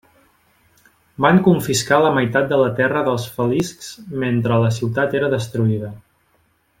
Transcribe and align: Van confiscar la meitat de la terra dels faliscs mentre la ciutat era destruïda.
Van 1.25 1.41
confiscar 1.47 1.99
la 2.05 2.13
meitat 2.15 2.49
de 2.53 2.59
la 2.63 2.71
terra 2.81 3.05
dels 3.11 3.27
faliscs 3.37 3.91
mentre 4.27 4.61
la 4.67 4.75
ciutat 4.81 5.19
era 5.21 5.31
destruïda. 5.39 5.93